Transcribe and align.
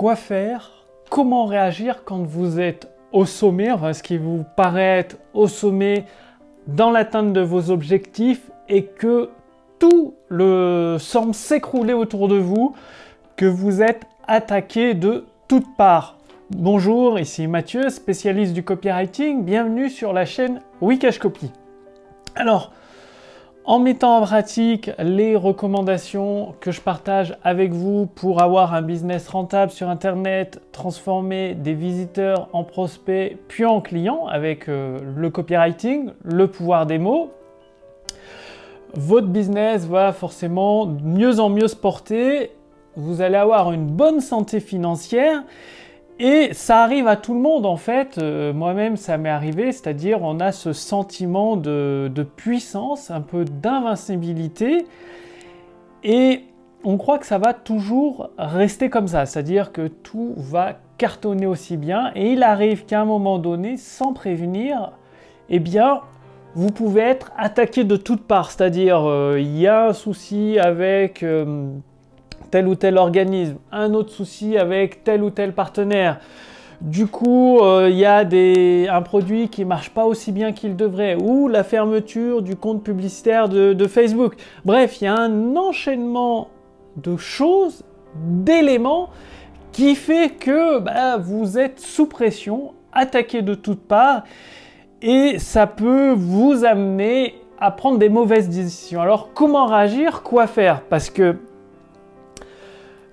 quoi 0.00 0.16
faire, 0.16 0.70
comment 1.10 1.44
réagir 1.44 2.04
quand 2.06 2.22
vous 2.22 2.58
êtes 2.58 2.88
au 3.12 3.26
sommet, 3.26 3.70
enfin 3.70 3.92
ce 3.92 4.02
qui 4.02 4.16
vous 4.16 4.46
paraît 4.56 5.00
être 5.00 5.18
au 5.34 5.46
sommet 5.46 6.06
dans 6.66 6.90
l'atteinte 6.90 7.34
de 7.34 7.42
vos 7.42 7.70
objectifs 7.70 8.50
et 8.70 8.86
que 8.86 9.28
tout 9.78 10.14
le 10.28 10.96
semble 10.98 11.34
s'écrouler 11.34 11.92
autour 11.92 12.28
de 12.28 12.36
vous, 12.36 12.74
que 13.36 13.44
vous 13.44 13.82
êtes 13.82 14.06
attaqué 14.26 14.94
de 14.94 15.26
toutes 15.48 15.76
parts. 15.76 16.16
Bonjour, 16.48 17.18
ici 17.18 17.46
Mathieu, 17.46 17.90
spécialiste 17.90 18.54
du 18.54 18.62
copywriting. 18.62 19.44
Bienvenue 19.44 19.90
sur 19.90 20.14
la 20.14 20.24
chaîne 20.24 20.62
Wikash 20.80 21.18
Copy. 21.18 21.52
Alors, 22.36 22.72
en 23.70 23.78
mettant 23.78 24.16
en 24.16 24.22
pratique 24.22 24.90
les 24.98 25.36
recommandations 25.36 26.56
que 26.60 26.72
je 26.72 26.80
partage 26.80 27.36
avec 27.44 27.70
vous 27.70 28.06
pour 28.06 28.42
avoir 28.42 28.74
un 28.74 28.82
business 28.82 29.28
rentable 29.28 29.70
sur 29.70 29.88
Internet, 29.88 30.60
transformer 30.72 31.54
des 31.54 31.74
visiteurs 31.74 32.48
en 32.52 32.64
prospects 32.64 33.38
puis 33.46 33.64
en 33.64 33.80
clients 33.80 34.26
avec 34.26 34.68
euh, 34.68 34.98
le 35.14 35.30
copywriting, 35.30 36.10
le 36.24 36.48
pouvoir 36.48 36.84
des 36.84 36.98
mots, 36.98 37.30
votre 38.94 39.28
business 39.28 39.86
va 39.86 40.12
forcément 40.12 40.86
mieux 40.86 41.38
en 41.38 41.48
mieux 41.48 41.68
se 41.68 41.76
porter, 41.76 42.50
vous 42.96 43.20
allez 43.20 43.36
avoir 43.36 43.70
une 43.70 43.86
bonne 43.86 44.20
santé 44.20 44.58
financière 44.58 45.44
et 46.20 46.52
ça 46.52 46.82
arrive 46.82 47.08
à 47.08 47.16
tout 47.16 47.32
le 47.32 47.40
monde 47.40 47.64
en 47.64 47.78
fait, 47.78 48.18
euh, 48.18 48.52
moi-même 48.52 48.98
ça 48.98 49.16
m'est 49.16 49.30
arrivé, 49.30 49.72
c'est-à-dire 49.72 50.22
on 50.22 50.38
a 50.38 50.52
ce 50.52 50.74
sentiment 50.74 51.56
de, 51.56 52.26
puissance, 52.36 53.10
un 53.10 53.22
peu 53.22 53.46
d'invincibilité, 53.46 54.84
et 56.04 56.44
on 56.84 56.98
croit 56.98 57.18
que 57.18 57.24
ça 57.24 57.38
va 57.38 57.54
toujours 57.54 58.28
rester 58.36 58.90
comme 58.90 59.08
ça, 59.08 59.24
c'est-à-dire 59.24 59.72
que 59.72 59.88
tout 59.88 60.34
va 60.36 60.74
cartonner 60.98 61.46
aussi 61.46 61.78
bien, 61.78 62.12
et 62.14 62.32
il 62.32 62.42
arrive 62.42 62.84
qu'à 62.84 63.00
un 63.00 63.06
moment 63.06 63.38
donné, 63.38 63.78
sans 63.78 64.12
prévenir, 64.12 64.92
eh 65.48 65.58
bien, 65.58 66.02
vous 66.54 66.70
pouvez 66.70 67.00
être 67.00 67.32
attaqué 67.38 67.82
de 67.84 67.96
toutes 67.96 68.26
parts, 68.26 68.50
c'est-à-dire 68.50 69.08
euh, 69.08 69.40
il 69.40 69.58
y 69.58 69.66
a 69.66 69.86
un 69.86 69.92
souci 69.94 70.58
avec... 70.58 71.22
Euh, 71.22 71.70
tel 72.50 72.68
ou 72.68 72.74
tel 72.74 72.98
organisme, 72.98 73.56
un 73.72 73.94
autre 73.94 74.10
souci 74.10 74.58
avec 74.58 75.04
tel 75.04 75.22
ou 75.22 75.30
tel 75.30 75.52
partenaire. 75.52 76.18
Du 76.80 77.06
coup, 77.06 77.58
euh, 77.60 77.88
il 77.90 77.98
y 77.98 78.06
a 78.06 78.20
un 78.20 79.02
produit 79.02 79.50
qui 79.50 79.62
ne 79.62 79.66
marche 79.66 79.90
pas 79.90 80.06
aussi 80.06 80.32
bien 80.32 80.52
qu'il 80.52 80.76
devrait, 80.76 81.14
ou 81.14 81.46
la 81.46 81.62
fermeture 81.62 82.40
du 82.40 82.56
compte 82.56 82.82
publicitaire 82.82 83.50
de, 83.50 83.86
Facebook. 83.86 84.34
Bref, 84.64 85.00
il 85.00 85.04
y 85.04 85.06
a 85.06 85.14
un 85.14 85.56
enchaînement 85.56 86.48
de 86.96 87.18
choses, 87.18 87.84
d'éléments, 88.14 89.10
qui 89.72 89.94
fait 89.94 90.30
que 90.30 90.78
bah, 90.78 91.18
vous 91.18 91.58
êtes 91.58 91.80
sous 91.80 92.06
pression, 92.06 92.72
attaqué 92.92 93.42
de 93.42 93.54
toutes 93.54 93.82
parts, 93.82 94.22
et 95.02 95.38
ça 95.38 95.66
peut 95.66 96.12
vous 96.16 96.64
amener 96.64 97.34
à 97.60 97.70
prendre 97.70 97.98
des 97.98 98.08
mauvaises 98.08 98.48
décisions. 98.48 99.02
Alors, 99.02 99.34
comment 99.34 99.66
réagir? 99.66 100.22
Quoi 100.22 100.46
faire? 100.46 100.80
Parce 100.88 101.10
que 101.10 101.36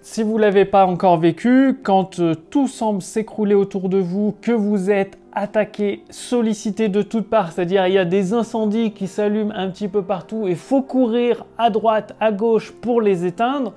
si 0.10 0.24
vous 0.24 0.38
ne 0.38 0.42
l'avez 0.44 0.64
pas 0.64 0.86
encore 0.86 1.18
vécu, 1.18 1.82
quand 1.84 2.20
euh, 2.20 2.34
tout 2.34 2.70
semble 2.70 3.02
s'écrouler 3.02 3.56
autour 3.56 3.90
de 3.90 3.98
vous, 3.98 4.34
que 4.42 4.54
vous 4.54 4.90
êtes 4.90 5.18
attaqué, 5.34 6.06
sollicité 6.10 6.88
de 6.88 7.02
toutes 7.02 7.30
parts, 7.30 7.52
c'est-à-dire 7.52 7.86
il 7.88 7.94
y 7.94 7.98
a 7.98 8.06
des 8.06 8.32
incendies 8.32 8.94
qui 8.94 9.06
s'allument 9.06 9.52
un 9.54 9.70
petit 9.70 9.90
peu 9.90 10.02
partout 10.02 10.48
et 10.48 10.56
faut 10.56 10.82
courir 10.82 11.46
à 11.58 11.70
droite, 11.70 12.16
à 12.22 12.32
gauche 12.32 12.72
pour 12.72 13.02
les 13.02 13.26
éteindre, 13.26 13.74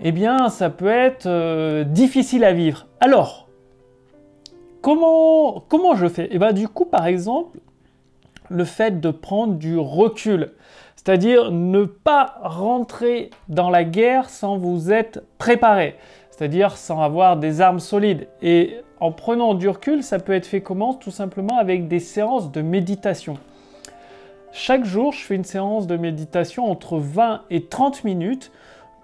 eh 0.00 0.12
bien 0.12 0.48
ça 0.48 0.70
peut 0.70 0.86
être 0.86 1.26
euh, 1.26 1.82
difficile 1.82 2.44
à 2.44 2.52
vivre. 2.52 2.86
Alors, 3.00 3.48
comment, 4.80 5.64
comment 5.68 5.96
je 5.96 6.06
fais? 6.06 6.28
Eh 6.30 6.38
bien 6.38 6.52
du 6.52 6.68
coup 6.68 6.84
par 6.84 7.06
exemple, 7.06 7.58
le 8.52 8.64
fait 8.64 9.00
de 9.00 9.10
prendre 9.10 9.54
du 9.54 9.78
recul. 9.78 10.52
C'est-à-dire 10.96 11.50
ne 11.50 11.84
pas 11.84 12.36
rentrer 12.42 13.30
dans 13.48 13.70
la 13.70 13.82
guerre 13.82 14.30
sans 14.30 14.56
vous 14.56 14.92
être 14.92 15.24
préparé, 15.38 15.96
c'est-à-dire 16.30 16.76
sans 16.76 17.00
avoir 17.02 17.36
des 17.36 17.60
armes 17.60 17.80
solides. 17.80 18.28
Et 18.40 18.76
en 19.00 19.10
prenant 19.10 19.54
du 19.54 19.68
recul, 19.68 20.04
ça 20.04 20.20
peut 20.20 20.32
être 20.32 20.46
fait 20.46 20.60
comment? 20.60 20.94
Tout 20.94 21.10
simplement 21.10 21.58
avec 21.58 21.88
des 21.88 21.98
séances 21.98 22.52
de 22.52 22.62
méditation. 22.62 23.36
Chaque 24.52 24.84
jour, 24.84 25.12
je 25.12 25.24
fais 25.24 25.34
une 25.34 25.44
séance 25.44 25.86
de 25.86 25.96
méditation 25.96 26.70
entre 26.70 26.98
20 26.98 27.42
et 27.50 27.64
30 27.64 28.04
minutes 28.04 28.52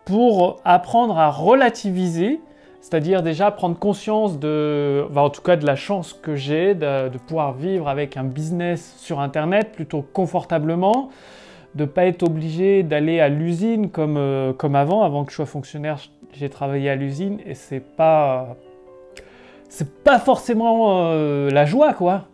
pour 0.05 0.61
apprendre 0.65 1.19
à 1.19 1.31
relativiser, 1.31 2.41
c'est-à-dire 2.81 3.23
déjà 3.23 3.51
prendre 3.51 3.79
conscience 3.79 4.39
de, 4.39 5.07
en 5.15 5.31
tout 5.31 5.43
cas 5.43 5.57
de 5.57 5.67
la 5.67 5.77
chance 5.77 6.13
que 6.13 6.37
j'ai 6.37 6.75
de, 6.75 7.11
pouvoir 7.27 7.53
vivre 7.53 7.89
avec 7.89 8.17
un 8.17 8.25
business 8.25 8.95
sur 8.99 9.21
Internet 9.21 9.73
plutôt 9.73 10.03
confortablement, 10.03 11.11
de 11.75 11.83
ne 11.83 11.89
pas 11.89 12.07
être 12.07 12.23
obligé 12.23 12.83
d'aller 12.83 13.21
à 13.21 13.29
l'usine 13.29 13.91
comme, 13.91 14.17
euh, 14.17 14.53
comme 14.53 14.75
avant. 14.75 15.03
Avant 15.03 15.25
que 15.25 15.31
je 15.31 15.37
sois 15.37 15.47
fonctionnaire, 15.47 15.99
j'ai 16.33 16.49
travaillé 16.49 16.89
à 16.89 16.95
l'usine 16.95 17.41
et 17.47 17.55
c'est 17.55 17.81
pas 17.81 18.57
c'est 19.69 20.03
pas 20.03 20.19
forcément 20.19 21.11
euh, 21.11 21.51
la 21.51 21.67
joie 21.67 21.93
quoi. 21.93 22.25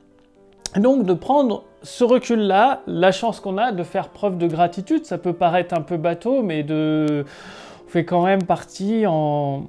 Donc 0.77 1.05
de 1.05 1.15
prendre 1.15 1.65
ce 1.83 2.05
recul-là, 2.05 2.83
la 2.87 3.13
chance 3.13 3.41
qu'on 3.41 3.59
a 3.59 3.73
de 3.73 3.83
faire 3.83 4.09
preuve 4.09 4.39
de 4.39 4.47
gratitude, 4.47 5.05
ça 5.05 5.19
peut 5.19 5.33
paraître 5.33 5.75
un 5.75 5.83
peu 5.83 5.97
bateau, 5.97 6.43
mais 6.43 6.63
de 6.63 7.25
on 7.87 7.91
fait 7.91 8.05
quand 8.05 8.25
même 8.25 8.43
partie 8.43 9.05
en, 9.07 9.65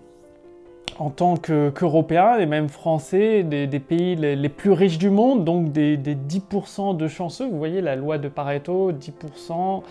en 0.98 1.10
tant 1.10 1.36
qu'Européens 1.36 2.38
et 2.38 2.46
même 2.46 2.70
Français, 2.70 3.44
des, 3.44 3.68
pays 3.80 4.16
les, 4.16 4.50
plus 4.50 4.72
riches 4.72 4.98
du 4.98 5.10
monde, 5.10 5.44
donc 5.44 5.72
des, 5.72 5.98
10% 5.98 6.96
de 6.96 7.08
chanceux. 7.08 7.46
Vous 7.46 7.58
voyez 7.58 7.82
la 7.82 7.96
loi 7.96 8.18
de 8.18 8.30
Pareto, 8.30 8.92
10%, 8.92 9.84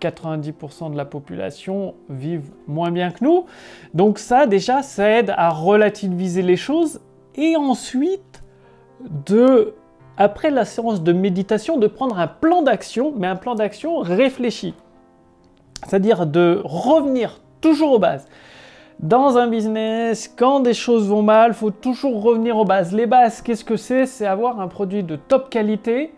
90% 0.00 0.92
de 0.92 0.96
la 0.96 1.04
population 1.04 1.94
vivent 2.08 2.50
moins 2.66 2.90
bien 2.90 3.10
que 3.10 3.24
nous. 3.24 3.46
Donc 3.94 4.18
ça 4.18 4.46
déjà, 4.46 4.82
ça 4.82 5.08
aide 5.08 5.32
à 5.36 5.50
relativiser 5.50 6.42
les 6.42 6.56
choses 6.56 7.00
et 7.34 7.56
ensuite 7.56 8.42
après 10.16 10.50
la 10.50 10.64
séance 10.64 11.02
de 11.02 11.12
méditation, 11.12 11.78
de 11.78 11.86
prendre 11.86 12.18
un 12.18 12.26
plan 12.26 12.62
d'action, 12.62 13.12
mais 13.16 13.28
un 13.28 13.36
plan 13.36 13.54
d'action 13.54 13.98
réfléchi. 13.98 14.74
C'est-à-dire 15.86 16.26
de 16.26 16.60
revenir 16.64 17.40
toujours 17.60 17.92
aux 17.92 17.98
bases. 17.98 18.26
Dans 19.00 19.38
un 19.38 19.46
business, 19.46 20.26
quand 20.36 20.58
des 20.58 20.74
choses 20.74 21.08
vont 21.08 21.22
mal, 21.22 21.54
faut 21.54 21.70
toujours 21.70 22.20
revenir 22.20 22.56
aux 22.56 22.64
bases. 22.64 22.92
Les 22.92 23.06
bases, 23.06 23.42
qu'est-ce 23.42 23.64
que 23.64 23.76
c'est? 23.76 24.06
C'est 24.06 24.26
avoir 24.26 24.60
un 24.60 24.66
produit 24.66 25.04
de 25.04 25.14
top 25.14 25.50
qualité, 25.50 26.12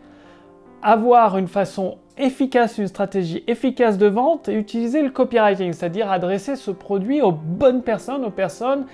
avoir 0.80 1.36
une 1.36 1.46
façon 1.46 1.98
efficace, 2.16 2.78
une 2.78 2.86
stratégie 2.86 3.44
efficace 3.46 3.98
de 3.98 4.06
vente 4.06 4.48
et 4.48 4.54
utiliser 4.54 5.02
le 5.02 5.10
copywriting, 5.10 5.74
c'est-à-dire 5.74 6.10
adresser 6.10 6.56
ce 6.56 6.70
produit 6.70 7.20
aux 7.20 7.32
bonnes 7.32 7.82
personnes, 7.82 8.24
aux 8.24 8.30
personnes 8.30 8.86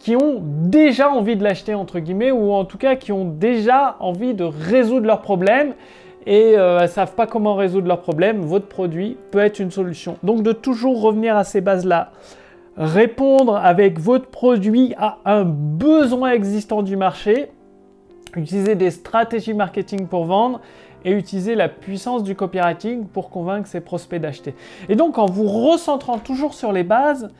qui 0.00 0.16
ont 0.16 0.42
déjà 0.42 1.08
envie 1.08 1.36
de 1.36 1.44
l'acheter 1.44 1.74
entre 1.74 2.00
guillemets 2.00 2.32
ou 2.32 2.50
en 2.50 2.64
tout 2.64 2.78
cas 2.78 2.96
qui 2.96 3.12
ont 3.12 3.26
déjà 3.26 3.94
envie 4.00 4.34
de 4.34 4.42
résoudre 4.42 5.06
leurs 5.06 5.22
problèmes 5.22 5.74
et 6.26 6.58
euh, 6.58 6.88
savent 6.88 7.14
pas 7.14 7.28
comment 7.28 7.54
résoudre 7.54 7.86
leurs 7.86 8.00
problèmes, 8.00 8.40
votre 8.40 8.66
produit 8.66 9.16
peut 9.30 9.38
être 9.38 9.60
une 9.60 9.70
solution. 9.70 10.16
Donc 10.24 10.42
de 10.42 10.50
toujours 10.50 11.00
revenir 11.00 11.36
à 11.36 11.44
ces 11.44 11.60
bases-là 11.60 12.10
répondre 12.76 13.56
avec 13.56 13.98
votre 13.98 14.26
produit 14.26 14.94
à 14.96 15.18
un 15.24 15.44
besoin 15.44 16.32
existant 16.32 16.82
du 16.82 16.96
marché, 16.96 17.50
utiliser 18.36 18.74
des 18.74 18.90
stratégies 18.90 19.54
marketing 19.54 20.06
pour 20.06 20.24
vendre 20.24 20.60
et 21.04 21.12
utiliser 21.12 21.54
la 21.54 21.68
puissance 21.68 22.22
du 22.22 22.34
copywriting 22.34 23.06
pour 23.06 23.30
convaincre 23.30 23.66
ses 23.66 23.80
prospects 23.80 24.20
d'acheter. 24.20 24.54
Et 24.88 24.96
donc 24.96 25.18
en 25.18 25.26
vous 25.26 25.48
recentrant 25.48 26.18
toujours 26.18 26.54
sur 26.54 26.72
les 26.72 26.84
bases, 26.84 27.30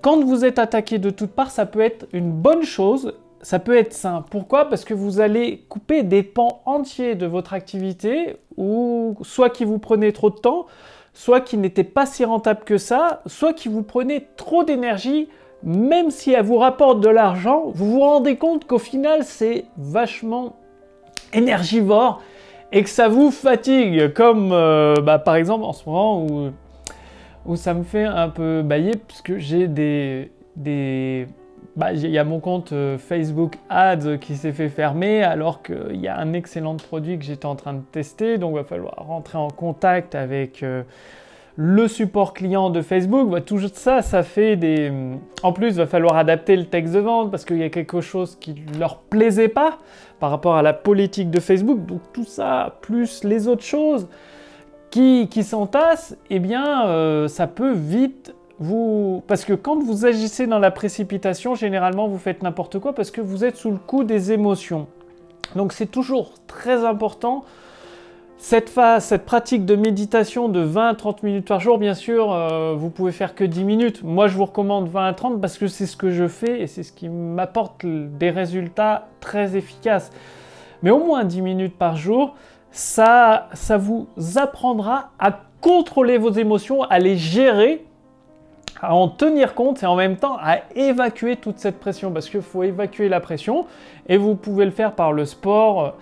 quand 0.00 0.22
vous 0.24 0.44
êtes 0.44 0.58
attaqué 0.58 0.98
de 0.98 1.10
toutes 1.10 1.32
parts, 1.32 1.50
ça 1.50 1.66
peut 1.66 1.80
être 1.80 2.06
une 2.12 2.30
bonne 2.30 2.62
chose, 2.62 3.14
ça 3.40 3.58
peut 3.58 3.76
être 3.76 3.92
sain. 3.92 4.24
Pourquoi? 4.30 4.68
Parce 4.68 4.84
que 4.84 4.94
vous 4.94 5.20
allez 5.20 5.64
couper 5.68 6.02
des 6.02 6.22
pans 6.22 6.62
entiers 6.66 7.14
de 7.14 7.26
votre 7.26 7.52
activité, 7.52 8.36
ou 8.56 9.16
soit 9.22 9.50
qui 9.50 9.64
vous 9.64 9.78
prenez 9.78 10.12
trop 10.12 10.30
de 10.30 10.36
temps, 10.36 10.66
soit 11.18 11.40
qui 11.40 11.56
n'était 11.56 11.82
pas 11.82 12.06
si 12.06 12.24
rentable 12.24 12.60
que 12.64 12.78
ça, 12.78 13.22
soit 13.26 13.52
qui 13.52 13.68
vous 13.68 13.82
prenait 13.82 14.28
trop 14.36 14.62
d'énergie, 14.62 15.28
même 15.64 16.12
si 16.12 16.30
elle 16.32 16.44
vous 16.44 16.58
rapporte 16.58 17.00
de 17.00 17.08
l'argent, 17.08 17.72
vous 17.74 17.90
vous 17.90 18.00
rendez 18.00 18.36
compte 18.36 18.68
qu'au 18.68 18.78
final 18.78 19.24
c'est 19.24 19.64
vachement 19.76 20.54
énergivore 21.32 22.22
et 22.70 22.84
que 22.84 22.88
ça 22.88 23.08
vous 23.08 23.32
fatigue, 23.32 24.12
comme 24.12 24.50
euh, 24.52 24.94
bah, 25.02 25.18
par 25.18 25.34
exemple 25.34 25.64
en 25.64 25.72
ce 25.72 25.88
moment 25.88 26.24
où, 27.44 27.56
ça 27.56 27.74
me 27.74 27.82
fait 27.82 28.04
un 28.04 28.28
peu 28.28 28.62
bailler 28.62 28.92
puisque 29.08 29.38
j'ai 29.38 29.66
des 29.66 31.26
bah, 31.78 31.92
il 31.92 32.10
y 32.10 32.18
a 32.18 32.24
mon 32.24 32.40
compte 32.40 32.72
euh, 32.72 32.98
Facebook 32.98 33.54
Ads 33.68 34.18
qui 34.18 34.34
s'est 34.34 34.50
fait 34.50 34.68
fermer 34.68 35.22
alors 35.22 35.62
qu'il 35.62 36.00
y 36.00 36.08
a 36.08 36.18
un 36.18 36.32
excellent 36.32 36.74
produit 36.74 37.16
que 37.20 37.24
j'étais 37.24 37.46
en 37.46 37.54
train 37.54 37.72
de 37.72 37.82
tester. 37.92 38.36
Donc 38.36 38.54
il 38.54 38.56
va 38.56 38.64
falloir 38.64 38.96
rentrer 38.96 39.38
en 39.38 39.46
contact 39.46 40.16
avec 40.16 40.64
euh, 40.64 40.82
le 41.54 41.86
support 41.86 42.34
client 42.34 42.70
de 42.70 42.82
Facebook, 42.82 43.30
bah, 43.30 43.40
tout 43.40 43.60
ça, 43.72 44.02
ça 44.02 44.24
fait 44.24 44.56
des... 44.56 44.92
En 45.44 45.52
plus, 45.52 45.68
il 45.68 45.74
va 45.74 45.86
falloir 45.86 46.16
adapter 46.16 46.56
le 46.56 46.64
texte 46.64 46.94
de 46.94 46.98
vente 46.98 47.30
parce 47.30 47.44
qu'il 47.44 47.58
y 47.58 47.62
a 47.62 47.70
quelque 47.70 48.00
chose 48.00 48.36
qui 48.40 48.54
ne 48.54 48.80
leur 48.80 48.98
plaisait 48.98 49.46
pas 49.46 49.78
par 50.18 50.30
rapport 50.30 50.56
à 50.56 50.62
la 50.62 50.72
politique 50.72 51.30
de 51.30 51.38
Facebook. 51.38 51.86
Donc 51.86 52.00
tout 52.12 52.24
ça, 52.24 52.78
plus 52.80 53.22
les 53.22 53.46
autres 53.46 53.62
choses 53.62 54.08
qui, 54.90 55.28
qui 55.30 55.44
s'entassent, 55.44 56.16
eh 56.28 56.40
bien, 56.40 56.88
euh, 56.88 57.28
ça 57.28 57.46
peut 57.46 57.72
vite 57.72 58.34
Parce 58.60 59.44
que 59.44 59.52
quand 59.52 59.78
vous 59.78 60.04
agissez 60.04 60.46
dans 60.46 60.58
la 60.58 60.70
précipitation, 60.70 61.54
généralement, 61.54 62.08
vous 62.08 62.18
faites 62.18 62.42
n'importe 62.42 62.78
quoi 62.78 62.94
parce 62.94 63.10
que 63.10 63.20
vous 63.20 63.44
êtes 63.44 63.56
sous 63.56 63.70
le 63.70 63.78
coup 63.78 64.04
des 64.04 64.32
émotions. 64.32 64.86
Donc 65.54 65.72
c'est 65.72 65.86
toujours 65.86 66.34
très 66.46 66.84
important 66.84 67.44
cette 68.40 68.70
phase, 68.70 69.04
cette 69.04 69.24
pratique 69.24 69.66
de 69.66 69.74
méditation 69.74 70.48
de 70.48 70.60
20 70.60 70.94
30 70.94 71.24
minutes 71.24 71.48
par 71.48 71.58
jour, 71.58 71.76
bien 71.76 71.94
sûr, 71.94 72.32
euh, 72.32 72.74
vous 72.76 72.88
pouvez 72.88 73.10
faire 73.10 73.34
que 73.34 73.42
10 73.42 73.64
minutes. 73.64 74.04
Moi, 74.04 74.28
je 74.28 74.36
vous 74.36 74.44
recommande 74.44 74.88
20 74.88 75.06
à 75.06 75.12
30 75.12 75.40
parce 75.40 75.58
que 75.58 75.66
c'est 75.66 75.86
ce 75.86 75.96
que 75.96 76.10
je 76.10 76.28
fais 76.28 76.60
et 76.60 76.68
c'est 76.68 76.84
ce 76.84 76.92
qui 76.92 77.08
m'apporte 77.08 77.84
des 77.84 78.30
résultats 78.30 79.08
très 79.18 79.56
efficaces. 79.56 80.12
Mais 80.84 80.90
au 80.90 81.04
moins 81.04 81.24
10 81.24 81.42
minutes 81.42 81.76
par 81.76 81.96
jour, 81.96 82.36
ça, 82.70 83.48
ça 83.54 83.76
vous 83.76 84.06
apprendra 84.36 85.10
à 85.18 85.40
contrôler 85.60 86.16
vos 86.16 86.30
émotions, 86.30 86.84
à 86.84 87.00
les 87.00 87.16
gérer, 87.16 87.84
à 88.80 88.94
en 88.94 89.08
tenir 89.08 89.54
compte 89.54 89.82
et 89.82 89.86
en 89.86 89.96
même 89.96 90.16
temps 90.16 90.36
à 90.40 90.58
évacuer 90.74 91.36
toute 91.36 91.58
cette 91.58 91.78
pression 91.80 92.12
parce 92.12 92.28
qu'il 92.28 92.42
faut 92.42 92.62
évacuer 92.62 93.08
la 93.08 93.20
pression 93.20 93.66
et 94.08 94.16
vous 94.16 94.34
pouvez 94.34 94.64
le 94.64 94.70
faire 94.70 94.92
par 94.92 95.12
le 95.12 95.24
sport 95.24 95.94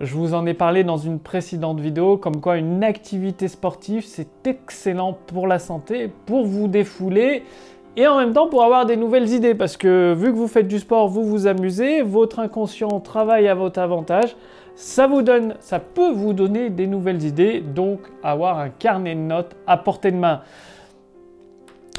je 0.00 0.14
vous 0.14 0.34
en 0.34 0.46
ai 0.46 0.54
parlé 0.54 0.84
dans 0.84 0.96
une 0.96 1.20
précédente 1.20 1.78
vidéo, 1.78 2.16
comme 2.16 2.40
quoi 2.40 2.56
une 2.56 2.82
activité 2.82 3.46
sportive, 3.46 4.04
c'est 4.06 4.46
excellent 4.46 5.16
pour 5.26 5.46
la 5.46 5.58
santé, 5.58 6.10
pour 6.26 6.46
vous 6.46 6.66
défouler 6.66 7.44
et 7.96 8.06
en 8.06 8.18
même 8.18 8.32
temps 8.32 8.48
pour 8.48 8.64
avoir 8.64 8.86
des 8.86 8.96
nouvelles 8.96 9.28
idées. 9.28 9.54
Parce 9.54 9.76
que 9.76 10.14
vu 10.14 10.32
que 10.32 10.36
vous 10.36 10.48
faites 10.48 10.66
du 10.66 10.78
sport, 10.78 11.08
vous 11.08 11.24
vous 11.24 11.46
amusez, 11.46 12.02
votre 12.02 12.38
inconscient 12.38 13.00
travaille 13.00 13.48
à 13.48 13.54
votre 13.54 13.80
avantage. 13.80 14.34
Ça 14.74 15.06
vous 15.06 15.20
donne, 15.20 15.54
ça 15.60 15.78
peut 15.78 16.10
vous 16.10 16.32
donner 16.32 16.70
des 16.70 16.86
nouvelles 16.86 17.24
idées, 17.24 17.60
donc 17.60 18.00
avoir 18.22 18.58
un 18.58 18.70
carnet 18.70 19.14
de 19.14 19.20
notes 19.20 19.54
à 19.66 19.76
portée 19.76 20.10
de 20.10 20.16
main. 20.16 20.40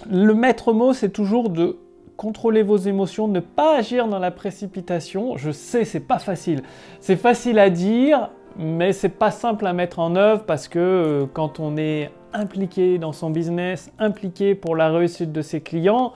Le 0.09 0.33
maître 0.33 0.73
mot, 0.73 0.93
c'est 0.93 1.09
toujours 1.09 1.49
de 1.49 1.77
contrôler 2.17 2.63
vos 2.63 2.77
émotions, 2.77 3.27
ne 3.27 3.39
pas 3.39 3.77
agir 3.77 4.07
dans 4.07 4.19
la 4.19 4.31
précipitation. 4.31 5.37
Je 5.37 5.51
sais, 5.51 5.85
c'est 5.85 5.99
pas 5.99 6.19
facile. 6.19 6.63
C'est 6.99 7.15
facile 7.15 7.59
à 7.59 7.69
dire, 7.69 8.29
mais 8.57 8.93
c'est 8.93 9.09
pas 9.09 9.31
simple 9.31 9.65
à 9.65 9.73
mettre 9.73 9.99
en 9.99 10.15
œuvre 10.15 10.43
parce 10.43 10.67
que 10.67 10.79
euh, 10.79 11.25
quand 11.31 11.59
on 11.59 11.77
est 11.77 12.11
impliqué 12.33 12.97
dans 12.97 13.13
son 13.13 13.29
business, 13.29 13.91
impliqué 13.99 14.55
pour 14.55 14.75
la 14.75 14.89
réussite 14.89 15.31
de 15.31 15.41
ses 15.41 15.61
clients, 15.61 16.13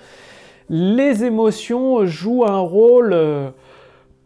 les 0.70 1.24
émotions 1.24 2.06
jouent 2.06 2.46
un 2.46 2.60
rôle, 2.60 3.14
euh, 3.14 3.50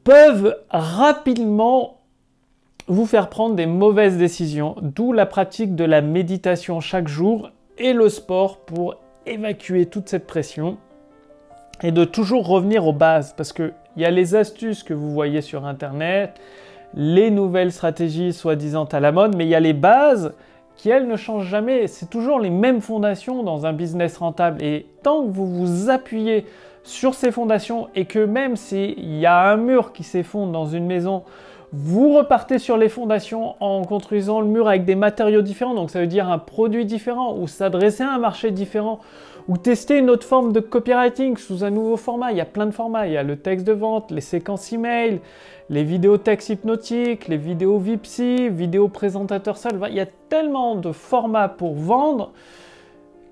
peuvent 0.03 0.57
rapidement 0.69 2.01
vous 2.87 3.05
faire 3.05 3.29
prendre 3.29 3.55
des 3.55 3.67
mauvaises 3.67 4.17
décisions, 4.17 4.75
d'où 4.81 5.13
la 5.13 5.25
pratique 5.25 5.75
de 5.75 5.83
la 5.85 6.01
méditation 6.01 6.79
chaque 6.79 7.07
jour 7.07 7.51
et 7.77 7.93
le 7.93 8.09
sport 8.09 8.57
pour 8.65 8.95
évacuer 9.25 9.85
toute 9.85 10.09
cette 10.09 10.27
pression 10.27 10.77
et 11.83 11.91
de 11.91 12.05
toujours 12.05 12.47
revenir 12.47 12.85
aux 12.87 12.93
bases 12.93 13.33
parce 13.35 13.53
qu'il 13.53 13.73
y 13.97 14.05
a 14.05 14.11
les 14.11 14.35
astuces 14.35 14.83
que 14.83 14.93
vous 14.93 15.11
voyez 15.11 15.41
sur 15.41 15.65
Internet, 15.65 16.39
les 16.93 17.31
nouvelles 17.31 17.71
stratégies 17.71 18.33
soi-disant 18.33 18.85
à 18.85 18.99
la 18.99 19.11
mode, 19.11 19.35
mais 19.35 19.45
il 19.45 19.49
y 19.49 19.55
a 19.55 19.59
les 19.59 19.73
bases 19.73 20.33
qui, 20.75 20.89
elles, 20.89 21.07
ne 21.07 21.15
changent 21.15 21.47
jamais. 21.47 21.87
C'est 21.87 22.09
toujours 22.09 22.39
les 22.39 22.49
mêmes 22.49 22.81
fondations 22.81 23.43
dans 23.43 23.65
un 23.65 23.73
business 23.73 24.17
rentable. 24.17 24.63
Et 24.63 24.87
tant 25.03 25.23
que 25.23 25.29
vous 25.29 25.45
vous 25.45 25.89
appuyez 25.89 26.45
sur 26.83 27.13
ces 27.13 27.31
fondations 27.31 27.87
et 27.95 28.05
que 28.05 28.19
même 28.19 28.55
s'il 28.55 29.17
y 29.19 29.25
a 29.25 29.51
un 29.51 29.57
mur 29.57 29.93
qui 29.93 30.03
s'effondre 30.03 30.51
dans 30.51 30.65
une 30.65 30.85
maison, 30.85 31.23
vous 31.73 32.13
repartez 32.13 32.59
sur 32.59 32.77
les 32.77 32.89
fondations 32.89 33.55
en 33.61 33.83
construisant 33.83 34.41
le 34.41 34.47
mur 34.47 34.67
avec 34.67 34.83
des 34.83 34.95
matériaux 34.95 35.41
différents, 35.41 35.73
donc 35.73 35.89
ça 35.89 36.01
veut 36.01 36.07
dire 36.07 36.29
un 36.29 36.37
produit 36.37 36.85
différent 36.85 37.37
ou 37.37 37.47
s'adresser 37.47 38.03
à 38.03 38.13
un 38.13 38.17
marché 38.17 38.51
différent 38.51 38.99
ou 39.47 39.57
tester 39.57 39.97
une 39.97 40.09
autre 40.09 40.27
forme 40.27 40.51
de 40.51 40.59
copywriting 40.59 41.37
sous 41.37 41.63
un 41.63 41.69
nouveau 41.69 41.97
format. 41.97 42.31
Il 42.31 42.37
y 42.37 42.41
a 42.41 42.45
plein 42.45 42.65
de 42.65 42.71
formats. 42.71 43.07
Il 43.07 43.13
y 43.13 43.17
a 43.17 43.23
le 43.23 43.37
texte 43.37 43.65
de 43.65 43.71
vente, 43.71 44.11
les 44.11 44.21
séquences 44.21 44.71
email, 44.71 45.19
les 45.69 45.83
vidéos 45.83 46.17
texte 46.17 46.49
hypnotiques, 46.49 47.27
les 47.27 47.37
vidéos 47.37 47.77
Vipsy, 47.79 48.49
vidéos 48.49 48.87
présentateur 48.87 49.57
seul. 49.57 49.79
Il 49.89 49.95
y 49.95 49.99
a 49.99 50.05
tellement 50.05 50.75
de 50.75 50.91
formats 50.91 51.49
pour 51.49 51.73
vendre 51.73 52.33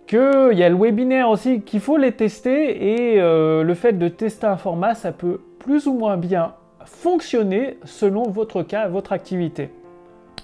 qu'il 0.07 0.53
y 0.53 0.63
a 0.63 0.69
le 0.69 0.75
webinaire 0.75 1.29
aussi 1.29 1.61
qu'il 1.61 1.81
faut 1.81 1.97
les 1.97 2.13
tester 2.13 3.13
et 3.13 3.21
euh, 3.21 3.63
le 3.63 3.73
fait 3.75 3.93
de 3.93 4.07
tester 4.07 4.47
un 4.47 4.57
format, 4.57 4.95
ça 4.95 5.11
peut 5.11 5.39
plus 5.59 5.85
ou 5.85 5.93
moins 5.93 6.17
bien 6.17 6.53
fonctionner 6.85 7.77
selon 7.83 8.23
votre 8.23 8.63
cas, 8.63 8.87
votre 8.87 9.11
activité. 9.11 9.69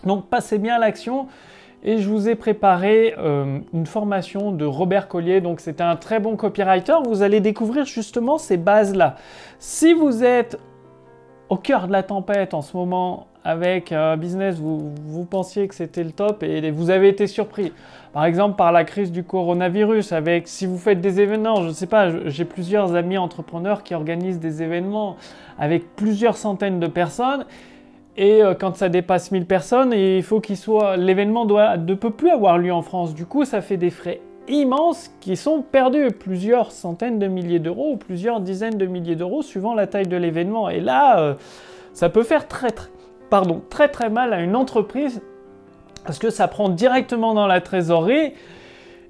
Donc 0.05 0.27
passez 0.29 0.57
bien 0.57 0.75
à 0.75 0.79
l'action 0.79 1.27
et 1.83 1.99
je 1.99 2.09
vous 2.09 2.27
ai 2.27 2.35
préparé 2.35 3.13
euh, 3.17 3.59
une 3.73 3.85
formation 3.85 4.51
de 4.51 4.65
Robert 4.65 5.07
Collier. 5.07 5.41
Donc 5.41 5.59
c'est 5.59 5.81
un 5.81 5.95
très 5.95 6.19
bon 6.19 6.35
copywriter. 6.35 6.95
Vous 7.05 7.21
allez 7.21 7.41
découvrir 7.41 7.85
justement 7.85 8.37
ces 8.37 8.57
bases-là. 8.57 9.15
Si 9.59 9.93
vous 9.93 10.23
êtes 10.23 10.59
au 11.49 11.57
cœur 11.57 11.87
de 11.87 11.91
la 11.91 12.03
tempête 12.03 12.53
en 12.53 12.61
ce 12.61 12.75
moment 12.75 13.27
avec 13.43 13.91
un 13.91 14.17
business, 14.17 14.55
vous, 14.57 14.91
vous 15.05 15.25
pensiez 15.25 15.67
que 15.67 15.75
c'était 15.75 16.03
le 16.03 16.11
top 16.11 16.41
et 16.41 16.71
vous 16.71 16.89
avez 16.89 17.09
été 17.09 17.27
surpris. 17.27 17.71
Par 18.11 18.25
exemple, 18.25 18.55
par 18.55 18.71
la 18.71 18.83
crise 18.83 19.11
du 19.11 19.23
coronavirus, 19.23 20.13
avec 20.13 20.47
si 20.47 20.65
vous 20.65 20.79
faites 20.79 20.99
des 20.99 21.21
événements, 21.21 21.61
je 21.61 21.67
ne 21.67 21.73
sais 21.73 21.85
pas, 21.85 22.09
j'ai 22.27 22.45
plusieurs 22.45 22.95
amis 22.95 23.19
entrepreneurs 23.19 23.83
qui 23.83 23.93
organisent 23.93 24.39
des 24.39 24.63
événements 24.63 25.17
avec 25.59 25.95
plusieurs 25.95 26.37
centaines 26.37 26.79
de 26.79 26.87
personnes 26.87 27.45
et 28.17 28.41
euh, 28.41 28.53
quand 28.53 28.75
ça 28.75 28.89
dépasse 28.89 29.31
1000 29.31 29.45
personnes, 29.45 29.93
il 29.93 30.23
faut 30.23 30.39
qu'il 30.39 30.57
soit, 30.57 30.97
l'événement 30.97 31.45
ne 31.45 31.93
peut 31.93 32.11
plus 32.11 32.29
avoir 32.29 32.57
lieu 32.57 32.73
en 32.73 32.81
France. 32.81 33.13
Du 33.13 33.25
coup, 33.25 33.45
ça 33.45 33.61
fait 33.61 33.77
des 33.77 33.89
frais 33.89 34.21
immenses 34.47 35.11
qui 35.21 35.35
sont 35.35 35.61
perdus, 35.61 36.09
plusieurs 36.11 36.71
centaines 36.71 37.19
de 37.19 37.27
milliers 37.27 37.59
d'euros 37.59 37.93
ou 37.93 37.97
plusieurs 37.97 38.39
dizaines 38.39 38.77
de 38.77 38.85
milliers 38.85 39.15
d'euros 39.15 39.41
suivant 39.41 39.73
la 39.73 39.87
taille 39.87 40.07
de 40.07 40.17
l'événement. 40.17 40.69
Et 40.69 40.79
là, 40.79 41.19
euh, 41.19 41.33
ça 41.93 42.09
peut 42.09 42.23
faire 42.23 42.47
très, 42.47 42.71
très, 42.71 42.89
pardon, 43.29 43.61
très 43.69 43.89
très 43.89 44.09
mal 44.09 44.33
à 44.33 44.41
une 44.41 44.55
entreprise 44.55 45.21
parce 46.05 46.19
que 46.19 46.29
ça 46.29 46.47
prend 46.47 46.69
directement 46.69 47.33
dans 47.33 47.47
la 47.47 47.61
trésorerie. 47.61 48.33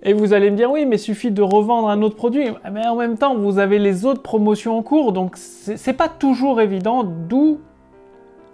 Et 0.04 0.14
vous 0.14 0.34
allez 0.34 0.52
me 0.52 0.56
dire, 0.56 0.72
oui, 0.72 0.86
mais 0.86 0.98
suffit 0.98 1.32
de 1.32 1.42
revendre 1.42 1.90
un 1.90 2.02
autre 2.02 2.16
produit. 2.16 2.50
Mais 2.72 2.86
en 2.88 2.96
même 2.96 3.18
temps, 3.18 3.36
vous 3.36 3.58
avez 3.60 3.80
les 3.80 4.06
autres 4.06 4.22
promotions 4.22 4.78
en 4.78 4.84
cours, 4.84 5.12
donc 5.12 5.36
c'est 5.36 5.94
pas 5.94 6.10
toujours 6.10 6.62
évident, 6.62 7.04
d'où 7.04 7.60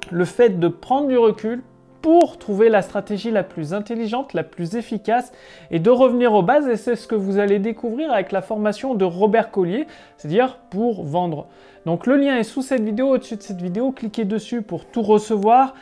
le 0.10 0.26
fait 0.26 0.60
de 0.60 0.68
prendre 0.68 1.08
du 1.08 1.18
recul 1.18 1.62
pour 2.02 2.38
trouver 2.38 2.70
la 2.70 2.82
stratégie 2.82 3.32
la 3.32 3.44
plus 3.44 3.74
intelligente, 3.74 4.34
la 4.34 4.44
plus 4.44 4.76
efficace 4.76 5.32
et 5.70 5.80
de 5.80 5.90
revenir 5.90 6.34
aux 6.34 6.42
bases. 6.42 6.68
Et 6.68 6.78
c'est 6.78 6.96
ce 6.96 7.08
que 7.08 7.16
vous 7.16 7.38
allez 7.38 7.60
découvrir 7.60 8.12
avec 8.12 8.32
la 8.32 8.42
formation 8.42 8.96
de 8.96 9.06
Robert 9.06 9.52
Collier, 9.52 9.88
c'est-à-dire 10.18 10.58
pour 10.70 11.04
vendre. 11.04 11.48
Donc 11.86 12.08
le 12.08 12.16
lien 12.16 12.38
est 12.38 12.44
sous 12.44 12.62
cette 12.62 12.84
vidéo, 12.84 13.10
au-dessus 13.10 13.38
de 13.38 13.42
cette 13.42 13.62
vidéo, 13.62 13.92
cliquez 13.92 14.26
dessus 14.26 14.62
pour 14.62 14.86
tout 14.86 15.02
recevoir. 15.02 15.74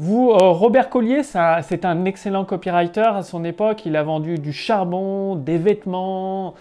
Vous, 0.00 0.30
euh, 0.30 0.50
Robert 0.50 0.90
Collier, 0.90 1.22
c'est 1.24 1.84
un 1.84 2.04
excellent 2.04 2.44
copywriter 2.44 3.00
à 3.00 3.22
son 3.22 3.44
époque. 3.44 3.84
Il 3.84 3.96
a 3.96 4.04
vendu 4.04 4.38
du 4.38 4.52
charbon, 4.52 5.34
des 5.34 5.58
vêtements, 5.58 6.54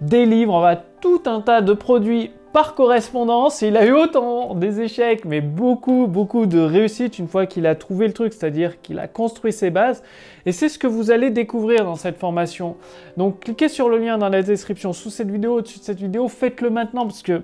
des 0.00 0.24
livres, 0.24 0.80
tout 1.02 1.22
un 1.26 1.42
tas 1.42 1.60
de 1.60 1.74
produits 1.74 2.30
par 2.52 2.74
correspondance. 2.74 3.62
Il 3.62 3.76
a 3.76 3.86
eu 3.86 3.92
autant 3.92 4.54
des 4.54 4.80
échecs, 4.80 5.24
mais 5.24 5.40
beaucoup, 5.40 6.06
beaucoup 6.06 6.46
de 6.46 6.58
réussites 6.58 7.18
une 7.18 7.28
fois 7.28 7.46
qu'il 7.46 7.66
a 7.66 7.74
trouvé 7.74 8.06
le 8.06 8.12
truc, 8.12 8.32
c'est-à-dire 8.32 8.80
qu'il 8.80 8.98
a 8.98 9.08
construit 9.08 9.52
ses 9.52 9.70
bases. 9.70 10.02
Et 10.46 10.52
c'est 10.52 10.68
ce 10.68 10.78
que 10.78 10.86
vous 10.86 11.10
allez 11.10 11.30
découvrir 11.30 11.84
dans 11.84 11.96
cette 11.96 12.18
formation. 12.18 12.76
Donc 13.16 13.40
cliquez 13.40 13.68
sur 13.68 13.88
le 13.88 13.98
lien 13.98 14.18
dans 14.18 14.28
la 14.28 14.42
description 14.42 14.92
sous 14.92 15.10
cette 15.10 15.30
vidéo, 15.30 15.58
au-dessus 15.58 15.78
de 15.78 15.84
cette 15.84 16.00
vidéo. 16.00 16.28
Faites-le 16.28 16.70
maintenant 16.70 17.06
parce 17.06 17.22
que 17.22 17.42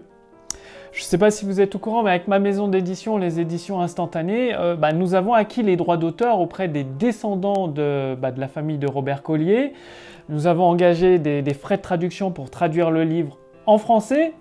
je 0.92 1.00
ne 1.00 1.04
sais 1.04 1.18
pas 1.18 1.32
si 1.32 1.44
vous 1.44 1.61
êtes 1.61 1.75
au 1.75 1.80
courant, 1.80 2.04
mais 2.04 2.11
avec 2.11 2.28
ma 2.28 2.38
maison 2.38 2.68
d'édition, 2.68 3.18
les 3.18 3.40
éditions 3.40 3.80
instantanées, 3.80 4.54
euh, 4.54 4.76
bah, 4.76 4.92
nous 4.92 5.14
avons 5.14 5.34
acquis 5.34 5.64
les 5.64 5.75
droits 5.75 5.96
d'auteur 5.96 6.38
auprès 6.38 6.68
des 6.68 6.84
descendants 6.84 7.66
de, 7.66 8.14
bah, 8.14 8.30
de, 8.30 8.38
la 8.38 8.46
famille 8.46 8.78
de 8.78 8.87
Robert 8.87 9.25
Collier. 9.25 9.73
Nous 10.28 10.46
avons 10.46 10.64
engagé 10.64 11.18
des 11.18 11.54
frais 11.54 11.78
de 11.78 11.82
traduction 11.82 12.30
pour 12.30 12.49
traduire 12.49 12.92
le 12.92 13.02
livre 13.02 13.38
en 13.66 13.78
français, 13.78 14.34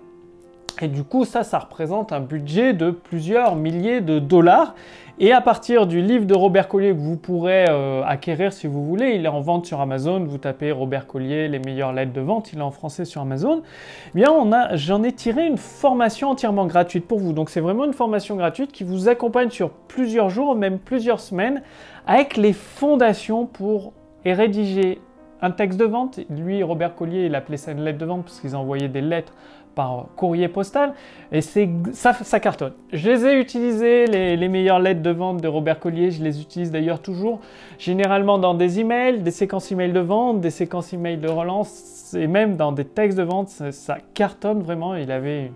et 0.82 0.88
du 0.88 1.04
coup, 1.04 1.24
ça, 1.24 1.44
ça 1.44 1.58
représente 1.58 2.12
un 2.12 2.20
budget 2.20 2.72
de 2.72 2.90
plusieurs 2.90 3.56
milliers 3.56 4.00
de 4.00 4.18
dollars. 4.18 4.74
Et 5.20 5.30
à 5.32 5.40
partir 5.40 5.86
du 5.86 6.02
livre 6.02 6.24
de 6.24 6.34
Robert 6.34 6.66
Collier 6.66 6.90
que 6.90 6.98
vous 6.98 7.16
pourrez 7.16 7.66
euh, 7.68 8.02
acquérir 8.04 8.52
si 8.52 8.66
vous 8.66 8.84
voulez, 8.84 9.10
il 9.10 9.24
est 9.24 9.28
en 9.28 9.40
vente 9.40 9.64
sur 9.64 9.80
Amazon. 9.80 10.24
Vous 10.24 10.38
tapez 10.38 10.72
Robert 10.72 11.06
Collier, 11.06 11.46
les 11.46 11.60
meilleures 11.60 11.92
lettres 11.92 12.12
de 12.12 12.20
vente, 12.20 12.52
il 12.52 12.58
est 12.58 12.62
en 12.62 12.72
français 12.72 13.04
sur 13.04 13.20
Amazon. 13.20 13.62
Eh 14.08 14.18
bien, 14.18 14.32
j'en 14.72 15.04
ai 15.04 15.12
tiré 15.12 15.46
une 15.46 15.56
formation 15.56 16.30
entièrement 16.30 16.66
gratuite 16.66 17.06
pour 17.06 17.20
vous. 17.20 17.32
Donc, 17.32 17.50
c'est 17.50 17.60
vraiment 17.60 17.84
une 17.84 17.92
formation 17.92 18.34
gratuite 18.34 18.72
qui 18.72 18.82
vous 18.82 19.08
accompagne 19.08 19.50
sur 19.50 19.70
plusieurs 19.70 20.30
jours, 20.30 20.56
même 20.56 20.80
plusieurs 20.80 21.20
semaines, 21.20 21.62
avec 22.08 22.36
les 22.36 22.52
fondations 22.52 23.46
pour 23.46 23.92
rédiger 24.24 25.00
un 25.42 25.50
texte 25.52 25.78
de 25.78 25.84
vente. 25.84 26.20
Lui, 26.30 26.62
Robert 26.62 26.96
Collier, 26.96 27.26
il 27.26 27.34
appelait 27.34 27.56
ça 27.56 27.70
une 27.70 27.84
lettre 27.84 27.98
de 27.98 28.06
vente 28.06 28.24
parce 28.24 28.40
qu'ils 28.40 28.56
envoyaient 28.56 28.88
des 28.88 29.02
lettres 29.02 29.34
par 29.74 30.06
courrier 30.16 30.48
postal 30.48 30.94
et 31.32 31.40
c'est 31.40 31.68
ça, 31.92 32.12
ça 32.12 32.40
cartonne. 32.40 32.72
Je 32.92 33.10
les 33.10 33.26
ai 33.26 33.40
utilisés, 33.40 34.06
les, 34.06 34.48
meilleures 34.48 34.78
lettres 34.78 35.02
de 35.02 35.10
vente 35.10 35.40
de 35.40 35.48
Robert 35.48 35.80
Collier, 35.80 36.10
je 36.10 36.22
les 36.22 36.40
utilise 36.40 36.70
d'ailleurs 36.70 37.00
toujours, 37.00 37.40
généralement 37.78 38.38
dans 38.38 38.54
des 38.54 38.80
emails, 38.80 39.20
des 39.20 39.30
séquences 39.30 39.72
emails 39.72 39.92
de 39.92 40.00
vente, 40.00 40.40
des 40.40 40.50
séquences 40.50 40.92
emails 40.92 41.18
de 41.18 41.28
relance 41.28 42.14
et 42.14 42.26
même 42.26 42.56
dans 42.56 42.72
des 42.72 42.84
textes 42.84 43.18
de 43.18 43.24
vente, 43.24 43.48
ça, 43.48 43.98
cartonne 44.14 44.62
vraiment. 44.62 44.94
Il 44.94 45.10
avait 45.10 45.50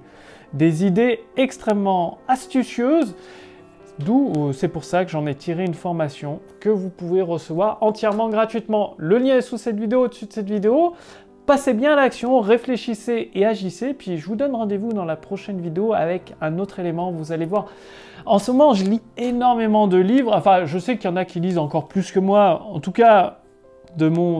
des 0.52 0.84
idées 0.84 1.20
extrêmement 1.36 2.18
astucieuses. 2.28 3.14
D'où 3.98 4.32
euh, 4.36 4.52
c'est 4.52 4.68
pour 4.68 4.84
ça 4.84 5.04
que 5.04 5.10
j'en 5.10 5.26
ai 5.26 5.34
tiré 5.34 5.64
une 5.64 5.74
formation 5.74 6.40
que 6.60 6.68
vous 6.68 6.88
pouvez 6.88 7.20
recevoir 7.20 7.78
entièrement 7.80 8.28
gratuitement. 8.28 8.94
Le 8.96 9.18
lien 9.18 9.38
est 9.38 9.42
sous 9.42 9.58
cette 9.58 9.78
vidéo, 9.78 10.04
au-dessus 10.04 10.26
de 10.26 10.32
cette 10.32 10.48
vidéo. 10.48 10.94
Passez 11.48 11.72
bien 11.72 11.94
à 11.94 11.96
l'action, 11.96 12.40
réfléchissez 12.40 13.30
et 13.32 13.46
agissez. 13.46 13.94
Puis 13.94 14.18
je 14.18 14.26
vous 14.26 14.36
donne 14.36 14.54
rendez-vous 14.54 14.92
dans 14.92 15.06
la 15.06 15.16
prochaine 15.16 15.62
vidéo 15.62 15.94
avec 15.94 16.34
un 16.42 16.58
autre 16.58 16.78
élément. 16.78 17.10
Vous 17.10 17.32
allez 17.32 17.46
voir. 17.46 17.68
En 18.26 18.38
ce 18.38 18.50
moment, 18.50 18.74
je 18.74 18.84
lis 18.84 19.00
énormément 19.16 19.86
de 19.86 19.96
livres. 19.96 20.34
Enfin, 20.36 20.66
je 20.66 20.78
sais 20.78 20.98
qu'il 20.98 21.08
y 21.08 21.12
en 21.14 21.16
a 21.16 21.24
qui 21.24 21.40
lisent 21.40 21.56
encore 21.56 21.88
plus 21.88 22.12
que 22.12 22.20
moi. 22.20 22.66
En 22.70 22.80
tout 22.80 22.92
cas, 22.92 23.38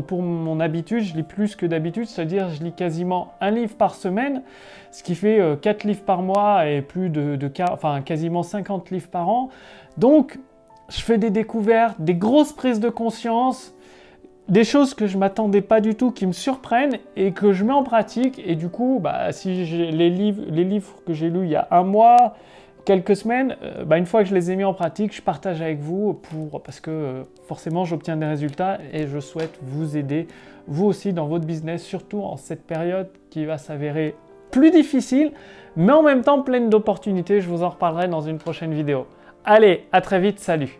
pour 0.06 0.20
mon 0.20 0.60
habitude, 0.60 1.00
je 1.00 1.14
lis 1.14 1.22
plus 1.22 1.56
que 1.56 1.64
d'habitude. 1.64 2.04
C'est-à-dire, 2.04 2.50
je 2.50 2.62
lis 2.62 2.74
quasiment 2.74 3.32
un 3.40 3.52
livre 3.52 3.74
par 3.74 3.94
semaine, 3.94 4.42
ce 4.90 5.02
qui 5.02 5.14
fait 5.14 5.40
4 5.62 5.86
euh, 5.86 5.88
livres 5.88 6.04
par 6.04 6.20
mois 6.20 6.66
et 6.66 6.82
plus 6.82 7.08
de, 7.08 7.36
de 7.36 7.50
enfin, 7.70 8.02
quasiment 8.02 8.42
50 8.42 8.90
livres 8.90 9.08
par 9.08 9.30
an. 9.30 9.48
Donc, 9.96 10.38
je 10.90 11.00
fais 11.00 11.16
des 11.16 11.30
découvertes, 11.30 11.98
des 12.02 12.16
grosses 12.16 12.52
prises 12.52 12.80
de 12.80 12.90
conscience 12.90 13.72
des 14.48 14.64
choses 14.64 14.94
que 14.94 15.06
je 15.06 15.18
m'attendais 15.18 15.60
pas 15.60 15.80
du 15.80 15.94
tout, 15.94 16.10
qui 16.10 16.26
me 16.26 16.32
surprennent 16.32 16.98
et 17.16 17.32
que 17.32 17.52
je 17.52 17.64
mets 17.64 17.72
en 17.72 17.82
pratique. 17.82 18.40
Et 18.44 18.54
du 18.54 18.68
coup, 18.68 18.98
bah, 19.02 19.32
si 19.32 19.64
les 19.64 20.10
livres, 20.10 20.94
que 21.06 21.12
j'ai 21.12 21.28
lus 21.28 21.44
il 21.44 21.50
y 21.50 21.56
a 21.56 21.68
un 21.70 21.84
mois, 21.84 22.34
quelques 22.84 23.16
semaines, 23.16 23.56
euh, 23.62 23.84
bah, 23.84 23.98
une 23.98 24.06
fois 24.06 24.22
que 24.22 24.30
je 24.30 24.34
les 24.34 24.50
ai 24.50 24.56
mis 24.56 24.64
en 24.64 24.72
pratique, 24.72 25.14
je 25.14 25.20
partage 25.20 25.60
avec 25.60 25.80
vous 25.80 26.18
parce 26.64 26.80
que 26.80 26.90
euh, 26.90 27.22
forcément 27.46 27.84
j'obtiens 27.84 28.16
des 28.16 28.26
résultats 28.26 28.78
et 28.92 29.06
je 29.06 29.18
souhaite 29.20 29.58
vous 29.62 29.96
aider, 29.96 30.26
vous 30.66 30.86
aussi 30.86 31.12
dans 31.12 31.26
votre 31.26 31.44
business, 31.44 31.82
surtout 31.82 32.22
en 32.22 32.38
cette 32.38 32.66
période 32.66 33.08
qui 33.28 33.44
va 33.44 33.58
s'avérer 33.58 34.14
plus 34.50 34.70
difficile, 34.70 35.32
mais 35.76 35.92
en 35.92 36.02
même 36.02 36.22
temps 36.22 36.40
pleine 36.40 36.70
d'opportunités. 36.70 37.42
Je 37.42 37.48
vous 37.48 37.62
en 37.62 37.68
reparlerai 37.68 38.08
dans 38.08 38.22
une 38.22 38.38
prochaine 38.38 38.72
vidéo. 38.72 39.06
Allez, 39.44 39.84
à 39.92 40.00
très 40.00 40.20
vite, 40.20 40.38
salut 40.40 40.78